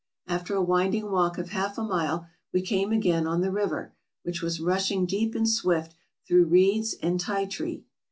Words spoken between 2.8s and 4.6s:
again on the river, which was